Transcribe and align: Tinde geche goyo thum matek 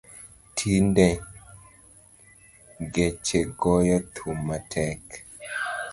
Tinde 0.55 1.05
geche 2.93 3.39
goyo 3.59 3.97
thum 4.15 4.37
matek 4.47 5.03